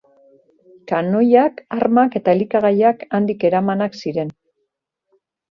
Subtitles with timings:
[0.91, 4.33] Kanoiak, armak eta elikagaiak handik eramanak ziren.